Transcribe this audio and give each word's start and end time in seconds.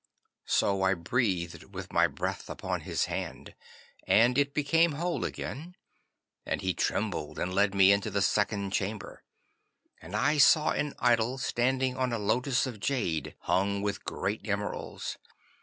'So 0.47 0.81
I 0.81 0.95
breathed 0.95 1.75
with 1.75 1.93
my 1.93 2.07
breath 2.07 2.49
upon 2.49 2.81
his 2.81 3.05
hand, 3.05 3.53
and 4.07 4.35
it 4.35 4.51
became 4.55 4.93
whole 4.93 5.23
again, 5.23 5.75
and 6.43 6.61
he 6.63 6.73
trembled 6.73 7.37
and 7.37 7.53
led 7.53 7.75
me 7.75 7.91
into 7.91 8.09
the 8.09 8.23
second 8.23 8.71
chamber, 8.71 9.23
and 10.01 10.15
I 10.15 10.39
saw 10.39 10.71
an 10.71 10.95
idol 10.97 11.37
standing 11.37 11.97
on 11.97 12.11
a 12.11 12.17
lotus 12.17 12.65
of 12.65 12.79
jade 12.79 13.35
hung 13.41 13.83
with 13.83 14.03
great 14.03 14.41
emeralds. 14.49 15.19